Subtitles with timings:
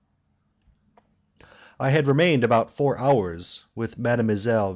[1.79, 4.69] I had remained about four hours with Mdlle.